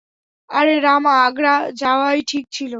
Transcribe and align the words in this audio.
আরে 0.49 0.73
রামা, 0.79 1.13
আগ্রা 1.23 1.53
যাওয়াই 1.73 2.19
ঠিক 2.27 2.45
ছিল। 2.51 2.69